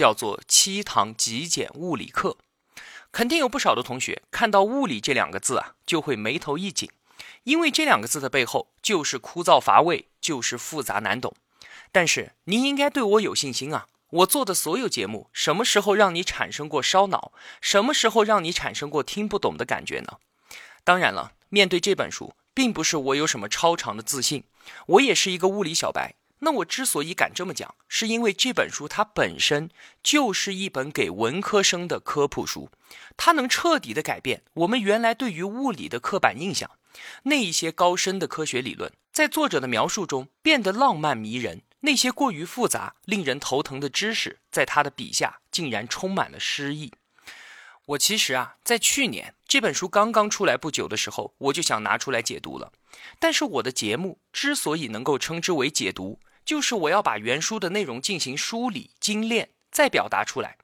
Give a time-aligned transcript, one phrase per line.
[0.00, 2.38] 叫做《七堂极简物理课》，
[3.12, 6.88] 肯定有不少的同学看到“物理”这两个字啊，就会眉头一紧，
[7.42, 11.34] 因为这两个字的背后就是枯燥乏味，就是复杂难懂。
[11.92, 13.88] 但是您应该对我有信心啊！
[14.08, 17.30] 我做的所有节目，什么时候让你产生过烧脑？
[17.60, 20.16] 什么时候让你产生过听不懂的感觉呢？
[20.82, 24.44] 当然了，面对这本书，并不是我有什么超长的自信，
[24.86, 26.14] 我也是一个物理小白。
[26.40, 29.70] 那我之所以敢这么讲，是因为这本书它本身
[30.02, 32.70] 就是一本给文科生的科普书，
[33.16, 36.70] 它能彻底的改变我们原来对于物理的刻板印象。
[37.24, 46.92] 那一些高深的科学理论，在作者的描述中变得浪漫迷人；那些过于复杂、令人头疼的知识，在他的笔下竟然充满了诗意。
[47.86, 52.72] 我其实啊，在去年这本书刚刚出来不久的时候，我就想拿出来解读了。
[53.18, 60.56] 但是我的节目之所以能够称之为解读，就是我要把原书的内容进行梳理、精炼，再表达出来，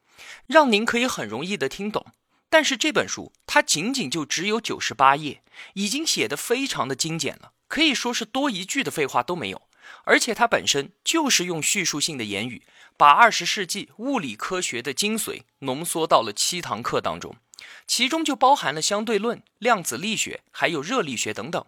[0.47, 2.07] 让您可以很容易的听懂。
[2.49, 5.43] 但是这本书它仅仅就只有九十八页，
[5.75, 9.63] 已经写得非常的精简了，可以说是多一句的废话都没有。
[10.05, 12.63] 而且它本身就是用叙述性的言语，
[12.97, 17.37] 把二十世纪物理科学的精髓浓缩到了七堂课当中，
[17.87, 21.65] 其中就包含了相对论、量子力学，还有热力学等等。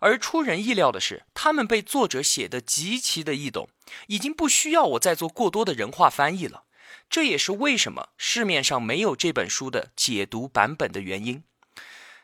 [0.00, 3.68] 而出人意料的是，他们被作者写得极其的易懂，
[4.06, 6.64] 已经不需要我再做过多的人话翻译了。
[7.10, 11.42] 这也是为什么市面上没有这本书的解读版本的原因。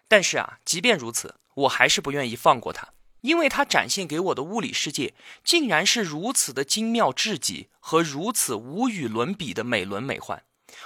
[0.06, 2.88] 但是啊，即便如此，我还是不愿意放过它，
[3.22, 10.42] 因为它展现给我的物理世界，竟然是如此的精妙至极和如此无与伦比的美轮美奂。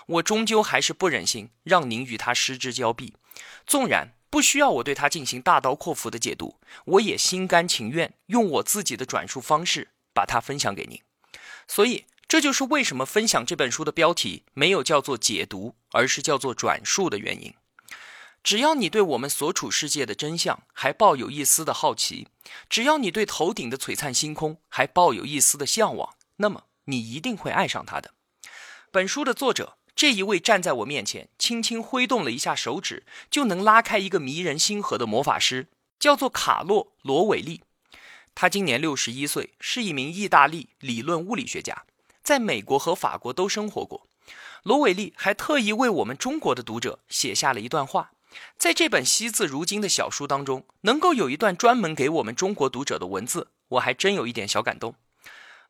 [0.07, 3.15] 我终究还是不忍心让您与它失之交臂，
[3.67, 4.15] 纵然。
[4.31, 11.01] 不需要我对它进行大刀阔斧的解读，我也心甘情愿用我自己的转述方式把它分享给您。
[11.67, 17.55] 所以，这就是为什么分享这本书的标题没有叫做解读，而是叫做转述的原因。
[18.45, 22.29] 只要你对我们所处世界的真相还抱有一丝的好奇，
[22.69, 28.13] 只要你对头顶的璀璨星空还抱有一丝的向往，那么你一定会爱上它的。
[28.93, 29.78] 本书的作者。
[29.99, 35.67] 这一位站在我面前，轻轻挥动了一下手指，就能拉开一个迷人星河的魔法师，
[35.99, 37.63] 叫做卡洛·罗韦利。
[38.33, 41.83] 他今年六十一岁，是一名意大利理论物理学家，
[42.23, 44.07] 在美国和法国都生活过。
[44.63, 48.13] 罗韦利还特意为我们中国的读者写下了一段话，
[48.57, 54.95] 在这本惜字如金的小书当中，能够有一段专门给我们中国读者的文字，我还真有一点小感动。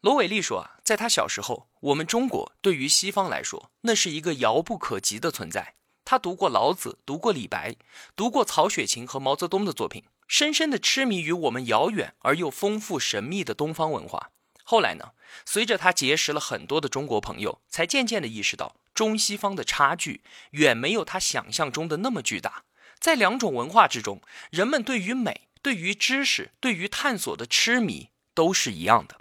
[0.03, 5.75] 罗伟丽说：“啊，在他小时候，我们中国对于西方来说，那是一个遥不可及的存在。
[6.03, 7.76] 他读过老子，读过李白，
[8.16, 14.31] 读过曹雪芹和毛泽东的作品，深深的痴迷于我们遥远而又丰富神秘的东方文化。
[14.65, 15.10] 后来呢，
[15.44, 20.22] 随着他结识了很多的中国朋友，才渐渐的意识到，中西方的差距
[20.53, 22.65] 远没有他想象中的那么巨大。
[22.99, 29.20] 在两种文化之中，人们对于美、对于知识、对于探索的痴迷都是一样的。”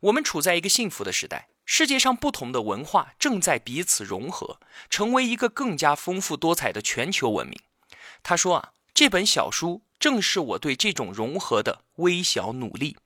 [0.00, 7.60] 我们处在一个幸福的时代，世界上不同的文化正在彼此融合，成为一个更加丰富多彩的全球文明。
[8.22, 12.96] 他说啊，这本小书正是我对这种融合的微小努力。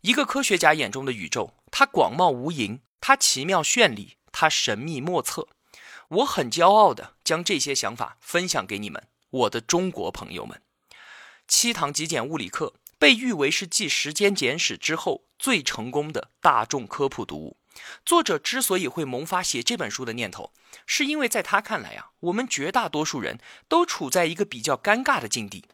[0.00, 5.48] 一个科学家眼中的宇宙，它广袤无垠，它奇妙绚丽，它神秘莫测。
[6.08, 10.62] 我很骄傲地将这些想法分享给你们，我的中国朋友们。
[11.46, 12.74] 七堂极简物理课。
[12.98, 17.56] 被誉为是继《时间简史》之后最成功的大众科普读物。
[18.06, 20.52] 作者之所以会萌发写这本书的念头，
[20.86, 23.38] 是因为在他看来啊，我们绝大多数人
[23.68, 25.64] 都处在一个比较尴尬的境地。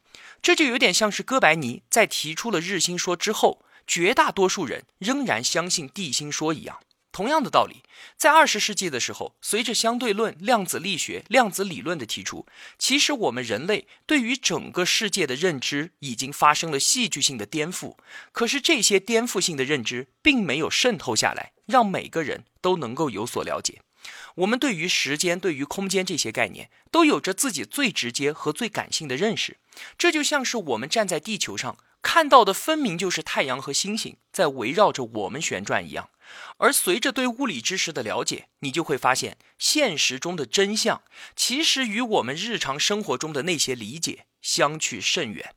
[0.42, 6.80] 这就有点像是哥白尼在提出了日心说之后，绝大多数人仍然相信地心说一样。
[7.12, 7.82] 同样的道理，
[8.17, 12.47] 在二十世纪的时候，随着相对论、量子力学、量子理论的提出，
[12.79, 17.97] 其实我们人类对于整个世界的认知已经发生了戏剧性的颠覆。
[18.32, 23.82] 可是这些颠覆性的认知并没有渗透下来，让每个人都能够有所了解。
[24.37, 29.59] 我们对于时间、对于空间这些概念，都有着自己最直接和最感性的认识。
[29.99, 31.76] 这就像是我们站在地球上。
[32.00, 36.11] 看到的分明就是太阳和星星在围绕着我们旋转一样。
[36.58, 41.02] 而随着对物理知识的了解，你就会发现，现实中的真相
[41.34, 45.55] 其实与我们日常生活中的那些理解相去甚远。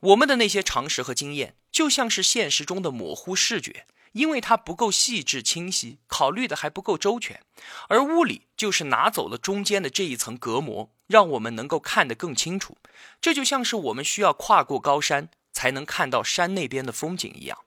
[0.00, 7.42] 我们的那些常识和经验，就像是现实中的模糊视觉，因为它不够细致清晰，考虑的还不够周全。
[7.88, 12.78] 而物理就是拿走了中间的这一层隔膜，让我们能够看得更清楚。
[13.20, 17.58] 这就像是我们需要跨过高山，才能看到山那边的风景一样。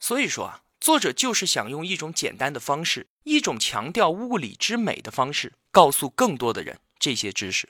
[0.00, 0.62] 所以说啊。
[0.80, 7.68] 作者就是想用一种简单的方式，一种强调物理之美的方式，告诉更多的人这些知识。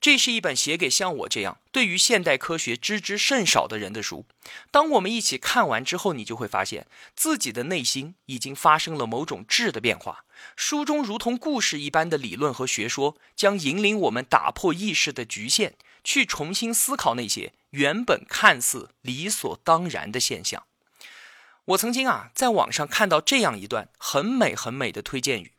[0.00, 4.24] 这是一本写给像我这样对于现代科学知之甚少的人的书。
[4.72, 10.24] 当我们一起看完之后，你就会发现自己的内心已经发生了某种质的变化。
[10.56, 20.64] 书中如同故事一般的理论和学说，将引领我们打破意识的局限，去重新思考那些原本看似理所当然的现象。
[21.70, 25.52] 我曾经啊，在网上看到这样一段很美很美的推荐语，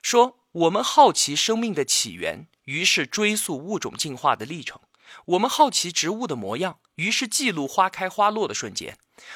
[0.00, 4.78] 说我们好奇生命的起源，于是追溯物种进化的历程；
[5.24, 8.94] 我们好奇植物的模样，于是记录花开花落的瞬间；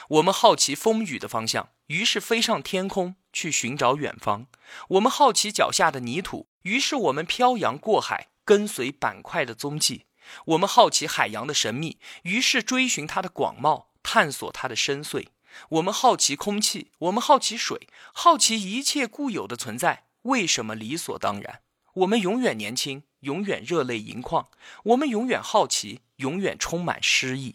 [0.08, 4.46] 我们好奇风雨的方向，于是飞上天空去寻找远方；
[4.90, 10.06] 我们好奇脚下的泥土，于是我们漂洋过海跟随板块的踪迹；
[10.44, 15.26] 我们好奇海洋的神秘，于是追寻它的广袤，探索它的深邃。
[15.70, 21.60] 我们好奇空气，我们好奇水，好奇一切固有的存在为什么理所当然？
[21.94, 24.48] 我们永远年轻，永远热泪盈眶，
[24.84, 27.54] 我们永远好奇，永远充满诗意。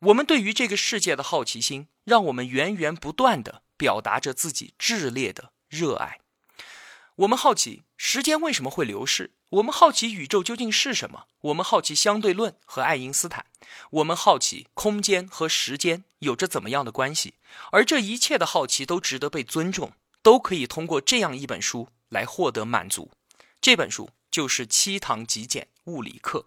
[0.00, 6.20] 我们对于这个世界的好奇心，让我们源源不断的表达着自己炽烈的热爱。
[7.18, 9.34] 我们好奇时间为什么会流逝。
[9.50, 11.26] 我们好奇宇宙究竟是什么？
[11.42, 13.46] 我们好奇相对论和爱因斯坦，
[13.90, 17.34] 我们好奇空间和时间有着怎么样的关系？
[17.70, 23.12] 而这一切的好奇都值得被尊重，都可以通过这样一本书来获得满足。
[23.60, 26.46] 这本书就是《七堂极简物理课》。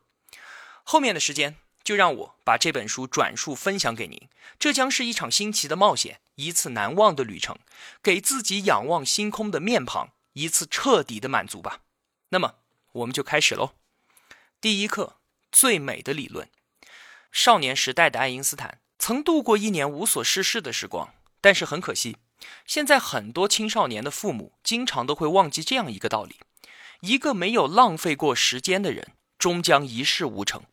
[0.83, 4.27] 后面的时间就让我把这本书转述分享给您。
[4.59, 7.57] 这将是一场新奇的冒险，一次难忘的旅程，
[8.03, 11.81] 给自己仰望星空的面庞一次彻底的满足吧。
[12.29, 12.55] 那么。
[12.93, 13.73] 我们就开始喽。
[14.59, 15.17] 第一课：
[15.51, 16.49] 最美的理论。
[17.31, 22.17] 少年时代的爱因斯坦曾度过一年无所事事的时光，但是很可惜，
[22.65, 26.39] 现在很多青少年的父母经常都会忘记这样一个道理：
[27.01, 30.63] 一个没有浪费过时间的人，终将一事无成。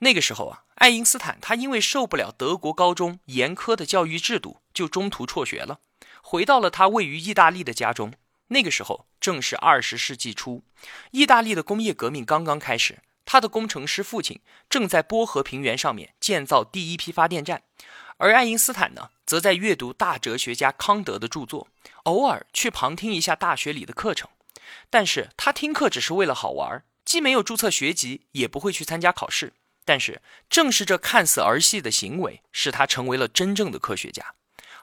[0.00, 5.80] 那个时候啊，爱因斯坦他因为受不了德国高中严苛的教育制度，就中途辍学了，
[6.22, 8.12] 回到了他位于意大利的家中。
[8.48, 10.62] 那个时候正是二十世纪初，
[11.10, 12.98] 意大利的工业革命刚刚开始。
[13.24, 14.40] 他的工程师父亲
[14.70, 17.62] 正在波河平原上面建造第一批发电站，
[18.16, 21.68] 而爱因斯坦呢，则在阅读大哲学家康德的著作，
[22.04, 24.30] 偶尔去旁听一下大学里的课程。
[24.88, 29.52] 但是他听课只是为了好玩，既没有注册学籍，也不会去参加考试。
[29.84, 34.34] 但是正是这看似儿戏的行为，使他成为了真正的科学家。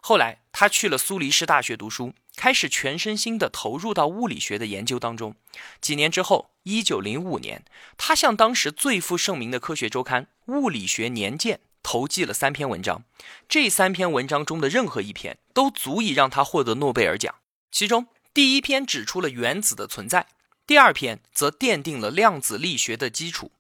[0.01, 2.13] 后来他去了苏黎世大学读书。
[2.35, 5.35] 开始全身心地投入到物理学的研究当中。
[5.81, 7.63] 几年之后，一九零五年，
[7.97, 13.03] 他向当时最负盛名的科学周刊《物理学年鉴》投寄了三篇文章。
[13.47, 17.35] 这三篇文章中的任何一篇都足以让他获得诺贝尔奖。
[17.71, 20.27] 其中，第一篇指出了原子的存在，
[20.67, 23.51] 第二篇则奠定了量子力学的基础。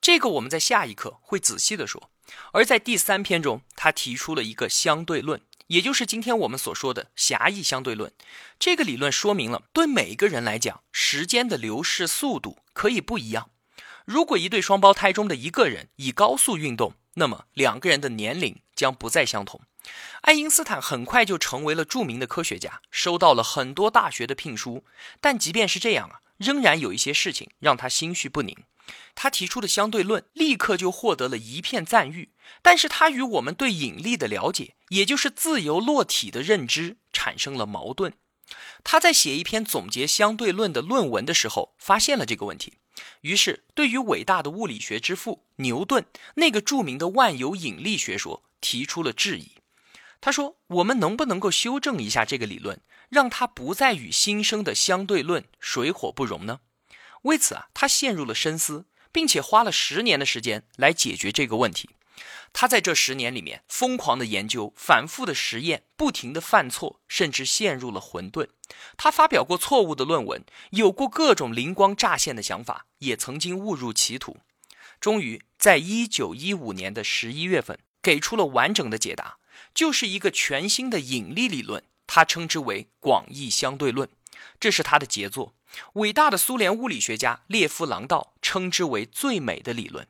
[0.00, 2.10] 这个我们在下一课会仔细的说。
[2.52, 5.40] 而在第三篇中，他提出了一个相对论。
[5.68, 8.12] 也就是今天我们所说的狭义相对论，
[8.58, 13.50] 这个理论说明了，对每一个人来讲，时间的流逝速度可以不一样。
[14.04, 19.60] 如果一对双胞胎中的一个人以高速运动，那么两个人的年龄将不再相同。
[20.22, 24.84] 爱因斯坦很快就成为了著名的科学家，收到了很多大学的聘书。
[25.20, 28.56] 但即便是这样啊，仍然有一些事情让他心绪不宁。
[29.14, 32.30] 他提出的相对论立刻就获得了一片赞誉，
[32.62, 38.14] 但是他与我们对引力的了解，也就是自由落体的认知产生了矛盾。
[38.84, 42.74] 他在写一篇总结相对论的论文的时候，发现了这个问题，
[43.20, 49.52] 于是对于伟大的物理学之父牛顿那个著名的万有引力学说提出了质疑。
[50.20, 56.60] 他说：“我们能不能够修正一下这个理论，让它不再与新生的相对论水火不容呢？”
[57.22, 61.90] 为此啊，他陷入了深思，并且花了十年的时间来解决这个问题。
[62.52, 68.48] 他在这十年里面疯狂的研究、反复的实验、不停的犯错，甚至陷入了混沌。
[68.98, 74.36] 他发表过错误的论文，有过各种灵光乍现的想法，也曾经误入歧途。
[75.00, 79.38] 终于，在一九一五年的十一月份，给出了完整的解答，
[79.74, 84.08] 就是一个全新的引力理论，他称之为广义相对论，
[84.60, 85.54] 这是他的杰作。
[85.94, 90.06] 伟大的苏联物理学家列夫·朗道称之为最美的理论。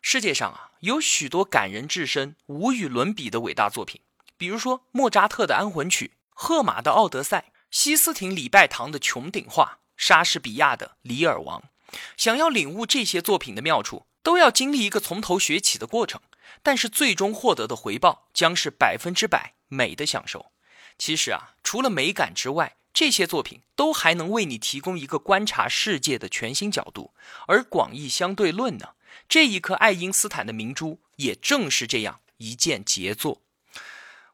[0.00, 4.00] 世界上啊，有许多感人至深、无与伦比的伟大作品，
[4.36, 11.60] 比如说莫扎特的《安魂曲》，荷马的《奥德赛》，西斯廷礼拜堂的《穹顶画》，莎士比亚的《李尔王》。
[12.16, 16.20] 想要领悟这些作品的妙处，都要经历一个从头学起的过程。
[16.62, 20.52] 但是最终获得的回报将是百分之百美的享受。
[20.98, 27.12] 其实啊，除了美感之外，这些作品都还能为你提供一个观察世界的全新角度。
[27.46, 28.94] 而广义相对论呢？
[29.28, 33.42] 这一颗爱因斯坦的明珠，也正是这样一件杰作。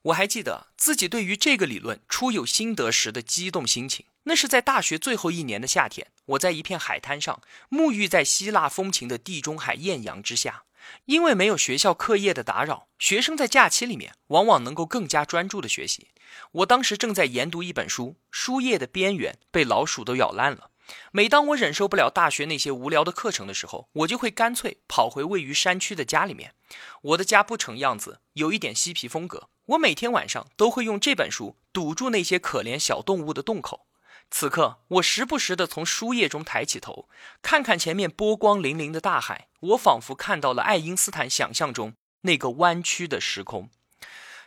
[0.02, 4.06] 我还记得自己对于这个理论初有心得时的激动心情。
[4.22, 10.62] 那是在大学最后一年的夏天，我在一片海滩上沐浴在希腊风情的地中海艳阳之下。
[11.04, 16.08] 因为没有学校课业的打扰，学生在假期里面往往能够更加专注的学习。
[16.52, 20.70] 我当时正在研读一本书，书页的边缘被老鼠都咬烂了。
[21.12, 26.54] 每当我忍受不了大学那些无聊的课程的时候，我就会干脆跑回位于山区的家里面。
[27.02, 29.48] 我的家不成样子，有一点嬉皮风格。
[29.66, 33.86] 我每天晚上都会用这本书堵住那些可怜小动物的洞口。
[34.34, 37.06] 此刻，我时不时地从书页中抬起头，
[37.42, 39.48] 看看前面波光粼粼的大海。
[39.60, 43.68] 我仿佛看到了爱因斯坦想象中那个弯曲的时空，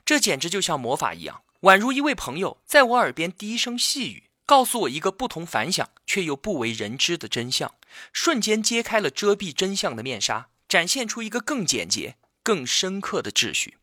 [0.04, 7.76] 这简直就像魔法一样，宛如一位朋友在我耳边低声细语，告诉我一个不同凡响却又不为人知的真相，
[8.12, 13.78] 瞬间揭开了遮蔽真相的面纱，展现出一个更简洁、更深刻的秩序。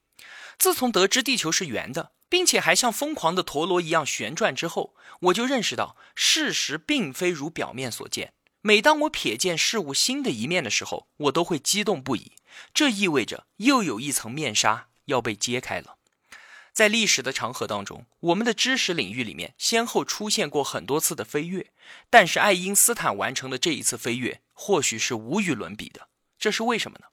[0.58, 8.32] 自从得知地球是圆的，并且还像疯狂的陀螺一样旋转之后，我就认识到事实并非如表面所见。
[8.62, 12.32] 每当我瞥见事物新的一面的时候，我都会激动不已。
[12.72, 15.98] 这意味着又有一层面纱要被揭开了。
[16.72, 21.70] 在历史的长河当中，我们的知识领域里面先后出现过很多次的飞跃，
[22.08, 26.08] 但是爱因斯坦完成的这一次飞跃，或许是无与伦比的。
[26.38, 27.08] 这是为什么呢？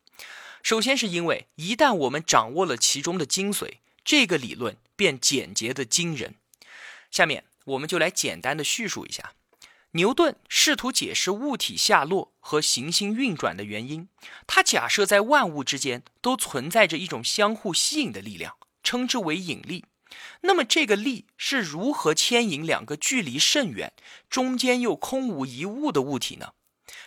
[0.63, 6.33] 首先是因为一旦我们掌握了其中的精髓，这个理论便简洁的惊人。
[7.11, 9.33] 下面我们就来简单的叙述一下。
[9.91, 14.09] 牛顿试图解释物体下落和行星运转的原因。
[14.47, 19.85] 他假设在万物之间都存在着一种相互吸引的力量，称之为引力。
[20.41, 23.93] 那么，这个力是如何牵引两个距离甚远、
[24.27, 26.53] 中间又空无一物的物体呢？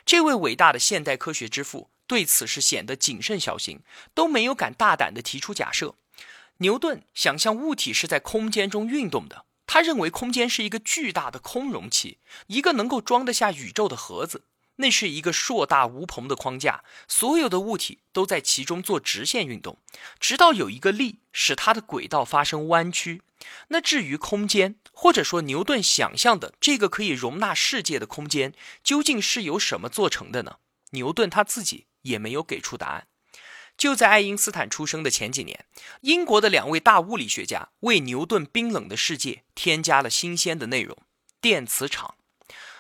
[0.07, 3.81] 这位伟大的现代科学之父对此是显得谨慎小心，
[4.15, 5.97] 都没有敢大胆地提出假设。
[6.63, 9.45] 牛顿想象物体是在空间中运动的。
[9.67, 14.45] 他认为空间是一个巨大的空容器，一个能够装得下宇宙的盒子。
[14.77, 19.79] 那是一个硕大无朋的框架，所有的物体都在其中做直线运动，
[20.19, 23.23] 直到有一个力使它的轨道发生弯曲。
[23.69, 30.57] 那至于空间，或者说牛顿想象的这个可以容纳世界的空间，究竟是由什么做成的呢？
[30.91, 33.07] 牛顿他自己也没有给出答案。
[33.77, 35.65] 就在爱因斯坦出生的前几年，
[36.03, 40.97] 英国的两位大物理学家为牛顿冰冷的世界添加了新鲜的内容——
[41.41, 42.15] 电磁场。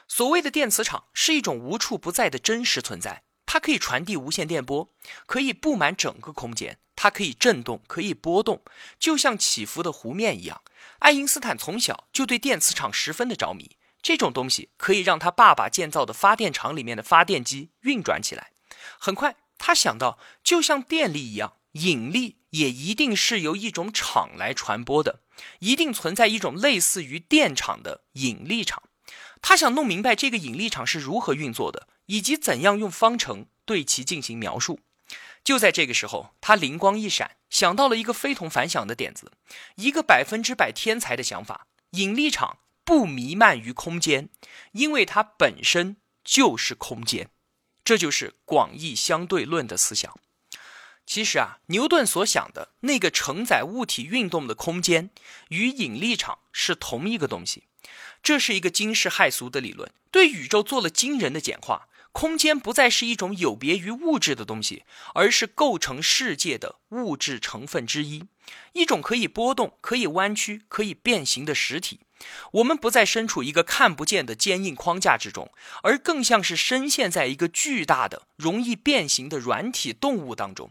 [0.06, 4.88] 所谓的电磁场是一种无处不在的真实存在，它可以传递无线电波，
[5.26, 8.62] 可以布满整个空间，它可以震动，可以波动，
[8.98, 10.62] 就像起伏的湖面一样。
[10.98, 18.52] 爱因斯坦从小就对电磁场十分的着迷，这种东西可以让他爸爸建造的发电厂里面的发电机运转起来。
[18.98, 19.34] 很快。
[19.64, 25.20] 他想到，就像电力一样，引力也一定是由一种场来传播的，
[25.60, 28.82] 一定存在一种类似于电场的引力场。
[29.40, 34.80] 他想弄明白这个引力场是如何运作的，以及怎样用方程对其进行描述。
[35.44, 39.30] 就在这个时候，他灵光一闪，想到了一个非同凡响的点子，
[39.76, 44.28] 一个百分之百天才的想法：引力场不弥漫于空间，
[44.72, 47.28] 因为它本身就是空间。
[47.84, 50.14] 这就是广义相对论的思想。
[51.04, 55.10] 其实啊，牛顿所想的那个承载物体运动的空间，
[55.48, 57.64] 与引力场是同一个东西。
[58.22, 61.88] 这是一个惊世骇俗的理论，对宇宙做了惊人的简化。
[62.12, 64.84] 空间不再是一种有别于物质的东西，
[65.14, 68.24] 而是构成世界的物质成分之一，
[68.72, 72.00] 一种可以波动、可以弯曲、可以变形的实体。
[72.52, 75.50] 我们不再身处一个看不见的坚硬框架之中，
[75.82, 80.70] 而更像是深陷在一个巨大的、容易变形的软体动物当中。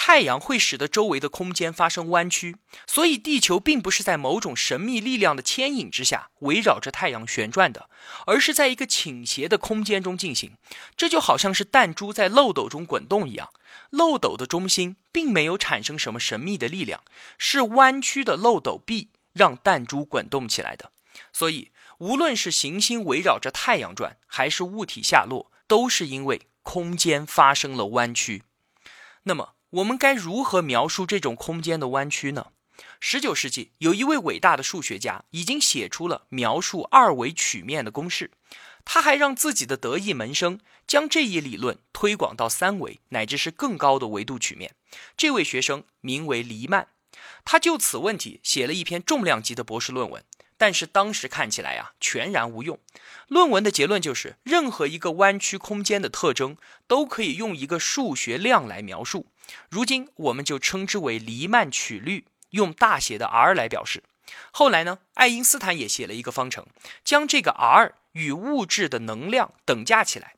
[0.00, 7.90] 太阳会使得周围的空间发生弯曲，所以地球并不是在某种神秘力量的牵引之下围绕着太阳旋转的，
[8.24, 10.52] 而是在一个倾斜的空间中进行。
[10.96, 13.50] 这就好像是弹珠在漏斗中滚动一样，
[13.90, 17.02] 漏斗的中心并没有产生什么神秘的力量，
[17.36, 20.92] 是弯曲的漏斗壁让弹珠滚动起来的。
[21.32, 28.44] 所以，无论是行星围绕着太阳转，还是物体下落，都是因为空间发生了弯曲。
[29.24, 32.52] 那么，我们该如何描述这种空间的弯曲呢？
[33.00, 38.30] 十九世纪有一位伟大的数学家已经写出了描述二维曲面的公式，
[38.86, 44.74] 他还让自己的得意门生将这一理论推广到三维乃至是更高的维度曲面。
[45.18, 46.88] 这位学生名为黎曼，
[47.44, 50.24] 他就此问题写了一篇重量级的博士论文。
[50.60, 52.80] 但是当时看起来啊，全然无用。
[53.28, 56.56] 论文的结论就是，任何一个弯曲空间的特征
[56.88, 59.26] 都可以用一个数学量来描述。
[59.68, 64.02] 如今我们就称之为黎曼曲率，用大写的 R 来表示。
[64.50, 66.66] 后来呢，爱因斯坦也写了一个方程，
[67.02, 70.34] 将这个 R 与物质的能量等价起来。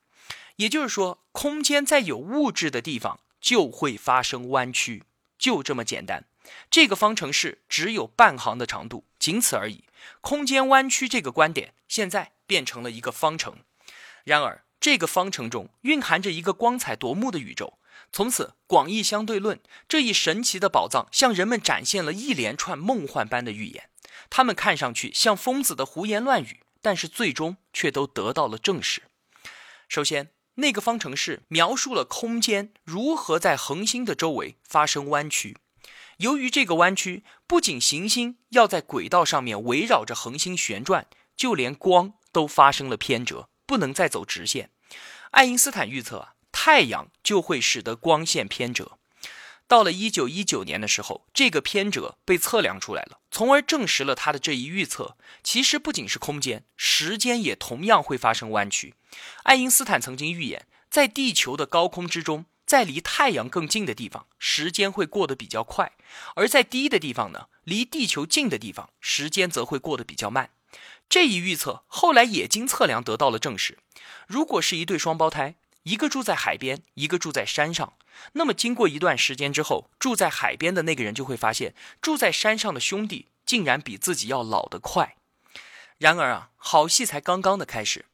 [0.57, 5.05] 也就是说，空间在有物质的地方就会发生弯曲，
[5.39, 6.27] 就这么简单。
[6.71, 9.85] 这个方程式只有半行的长度，仅此而已。
[10.21, 13.57] 空间弯曲这个观点现在变成了一个方程。
[14.25, 17.79] 然而，这个方程中蕴含着一个光彩夺目的宇宙。
[18.13, 23.89] 从此，广义相对论这一神奇的宝藏向人们展现了一连串梦幻般的预言。
[24.29, 29.03] 他们看上去像疯子的胡言乱语，但是最终却都得到了证实。
[29.89, 35.57] 首先，那个方程式描述了空间如何在恒星的周围发生弯曲。
[36.19, 44.71] 由于这个弯曲，不仅行星要在轨道上面围绕着恒星旋转，就连光都发生了偏折，不能再走直线。
[45.31, 48.99] 爱因斯坦预测啊，太阳就会使得光线偏折。
[49.67, 55.17] 到了一九一九年的时候，这个偏折被测量出来了，从而证实了他的这一预测。
[55.43, 58.93] 其实不仅是空间，时间也同样会发生弯曲。
[59.45, 62.45] 爱因斯坦曾经预言，在地球的高空之中。
[62.67, 65.93] 在离太阳更近的地方，时间会过得比较快；
[66.37, 70.51] 而在低的地方呢，离地球近的地方，时间则会过得比较慢。
[71.09, 73.79] 这一预测后来也经测量得到了证实。
[74.29, 77.95] 如果是一对双胞胎，一个住在海边，一个住在山上，
[78.33, 85.17] 那么经过一段时间之后，住在海边的那个人就会发现，住在山上的兄弟竟然比自己要老得快。
[85.99, 88.07] 然而啊，好戏才刚刚的开始。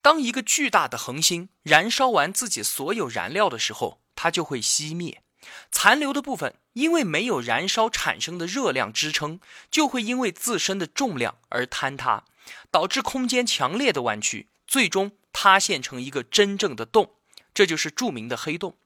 [0.00, 5.22] 当一个巨大的恒星燃烧完自己所有燃料的时候，它就会熄灭，
[5.70, 9.38] 残留的部分因为没有燃烧产生的热量支撑，
[9.70, 12.24] 就会因为自身的重量而坍塌，
[12.70, 17.14] 导致空间强烈的弯曲，最终塌陷成一个真正的洞，
[17.54, 18.76] 这就是著名的黑洞。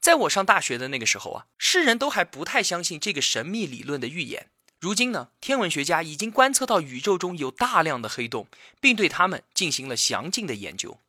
[0.00, 4.48] 在我上大学的那个时候啊，世人都还不太相信这个神秘理论的预言。
[4.78, 8.46] 如今呢，天文学家已经观测到宇宙中有大量的黑洞，
[8.80, 11.00] 并对它们进行了详尽的研究。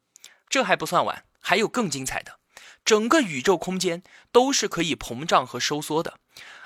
[0.50, 2.40] 这还不算完，还有更精彩的。
[2.84, 6.18] 整个宇宙空间都是可以膨胀和收缩的。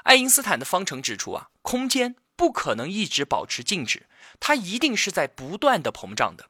[0.04, 4.08] 爱因斯坦的方程指出啊，空间不可能一直保持静止，
[4.40, 6.48] 它一定是在不断的膨胀的。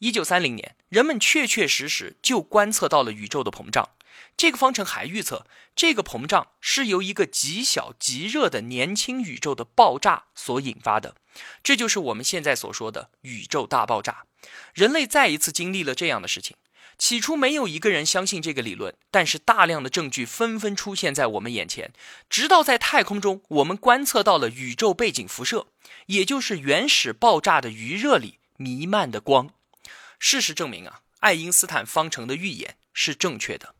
[0.00, 3.90] 一九三零年，人们确确实实就观测到了宇宙的膨胀。
[4.36, 11.14] 这个方程还预测，这个膨胀是由一个极小极热的年轻宇宙的爆炸所引发的，
[11.62, 14.24] 这就是我们现在所说的宇宙大爆炸。
[14.72, 16.56] 人类再一次经历了这样的事情。
[16.96, 21.92] 起初没有一个人相信这个理论，但是大量的证据纷纷出现在我们眼前，
[22.30, 25.66] 直到在太空中，我们观测到了宇宙背景辐射，
[26.06, 29.50] 也就是原始爆炸的余热里弥漫的光。
[30.18, 33.74] 事实证明啊，爱因斯坦方程的预言是正确的。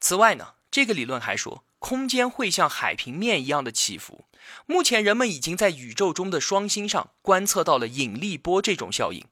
[0.00, 4.26] 此外呢，这个理论还说，空间会像海平面一样的起伏。
[4.66, 9.24] 目前人们已经在宇宙中的双星上观测到了引力波这种效应，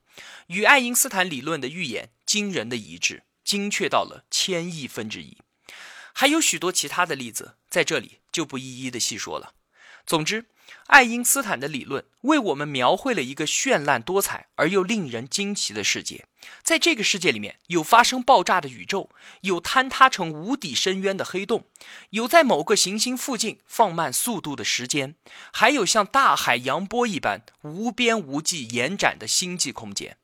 [0.47, 5.39] 与爱因斯坦理论的预言惊人的一致，精确到了千亿分之一。
[6.13, 9.55] 还有许多其他的例子，在这里就不一一的细说了。
[10.11, 10.47] 总之。
[10.89, 16.27] 爱因斯坦的理论为我们描绘了一个绚烂多彩而又令人惊奇的世界。
[16.65, 19.09] 在这个世界里面，有发生爆炸的宇宙，
[19.43, 21.67] 有坍塌成无底深渊的黑洞，
[22.11, 25.15] 有在某个行星附近放慢速度的时间，
[25.53, 30.17] 还有像大海扬波一般无边无际延展的星际空间。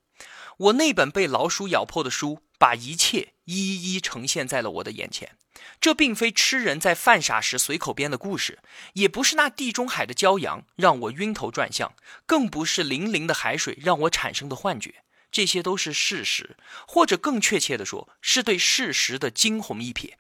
[0.57, 5.37] 我那本被老鼠咬破的书，把一切一一呈现在了我的眼前。
[5.81, 8.59] 这并非痴人在犯傻时随口编的故事，
[8.95, 11.95] 也不是那地中海的骄阳让我晕头转向，
[12.27, 14.97] 更不是粼粼的海水让我产生的幻觉。
[15.31, 20.15] 这些都是事实，或者更确切地说，是对事实的惊鸿一瞥。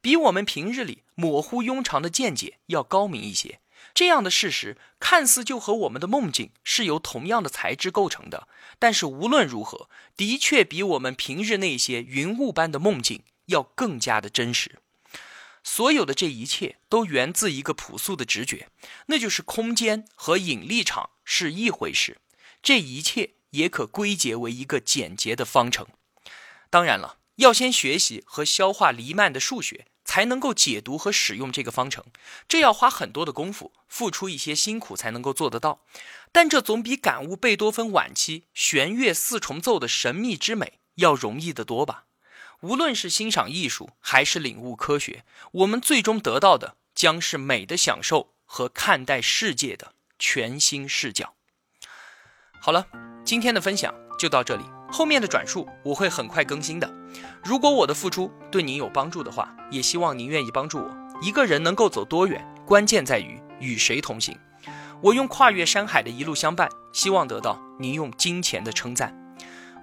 [0.00, 3.60] 比我们平日里模糊庸常的见解要高明一些。
[3.92, 14.80] 这样的事实看似就和我们的梦境是由同样的材质构成的，但是无论如何，的确比我们平日那些云雾般的梦境要更加的真实。
[15.62, 18.68] 所有的这一切都源自一个朴素的直觉，
[19.06, 22.18] 那就是空间和引力场是一回事。
[22.60, 25.86] 这一切也可归结为一个简洁的方程。
[26.68, 29.86] 当然了，要先学习和消化黎曼的数学。
[30.04, 32.04] 才能够解读和使用这个方程，
[32.48, 35.84] 这要花很多的功夫，付出一些辛苦才能够做得到。
[36.32, 42.06] 但这总比感悟贝多芬晚期弦乐四重奏的神秘之美要容易得多吧？
[42.62, 51.34] 无论是欣赏艺术还是领悟科学，我们最终得到的将是美的享受和看待世界的全新视角。
[52.60, 52.86] 好了，
[53.24, 54.62] 今天的分享就到这里。
[54.92, 56.88] 后面的转述我会很快更新的。
[57.42, 60.96] 如果我的付出对您有帮助的话，也希望您愿意帮助我。
[61.20, 64.38] 一个人能够走多远，关键在于与谁同行。
[65.00, 69.18] 我用跨越山海的一路相伴，希望得到您用金钱的称赞。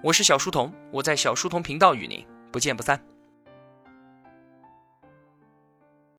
[0.02, 3.09] 我是小书童，我在小书童频道与您不见不散。